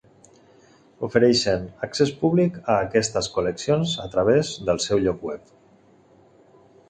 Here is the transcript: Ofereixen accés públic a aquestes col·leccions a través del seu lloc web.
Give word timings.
Ofereixen 1.07 1.67
accés 1.87 2.13
públic 2.21 2.57
a 2.63 2.77
aquestes 2.87 3.29
col·leccions 3.35 3.93
a 4.07 4.07
través 4.15 4.53
del 4.71 4.83
seu 4.89 5.03
lloc 5.07 5.21
web. 5.31 5.55